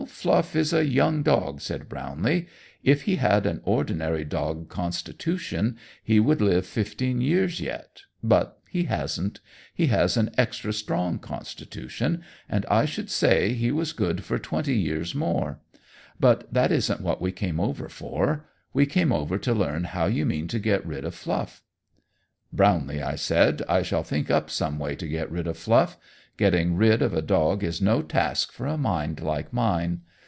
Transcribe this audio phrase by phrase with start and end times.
[0.07, 2.47] "Fluff is a young dog," said Brownlee.
[2.83, 8.85] "If he had an ordinary dog constitution, he would live fifteen years yet, but he
[8.85, 9.41] hasn't.
[9.75, 14.75] He has an extra strong constitution, and I should say he was good for twenty
[14.75, 15.59] years more.
[16.19, 18.47] But that isn't what we came over for.
[18.73, 21.61] We came over to learn how you mean to get rid of Fluff."
[22.51, 25.95] "Brownlee," I said, "I shall think up some way to get rid of Fluff.
[26.37, 30.01] Getting rid of a dog is no task for a mind like mine.